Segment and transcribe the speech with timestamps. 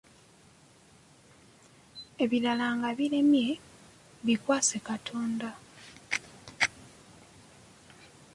[2.23, 3.47] Ebirala nga biremye
[4.25, 5.49] bikwase Katonda.